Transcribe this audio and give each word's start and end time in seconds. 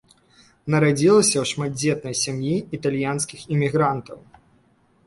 Нарадзілася 0.75 1.35
ў 1.43 1.49
шматдзетнай 1.51 2.15
сям'і 2.23 2.55
італьянскіх 2.79 3.39
імігрантаў. 3.59 4.19